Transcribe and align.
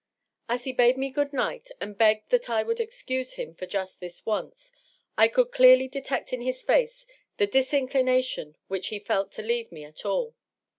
As 0.49 0.63
he 0.63 0.73
bade 0.73 0.97
me 0.97 1.11
good 1.11 1.31
night 1.31 1.69
and 1.79 1.95
begged 1.95 2.31
tihat 2.31 2.49
I 2.49 2.63
would 2.63 2.79
excuse 2.79 3.33
him 3.33 3.53
for 3.53 3.67
just 3.67 3.99
this 3.99 4.25
once, 4.25 4.71
I 5.15 5.27
could 5.27 5.51
clearly 5.51 5.87
detect 5.87 6.33
in 6.33 6.41
his 6.41 6.63
face 6.63 7.05
the 7.37 7.45
dis 7.45 7.71
inclination 7.71 8.55
whicm 8.67 8.85
he 8.89 8.97
felt 8.97 9.31
to 9.33 9.43
leave 9.43 9.71
me 9.71 9.83
at 9.83 10.03
all. 10.03 10.33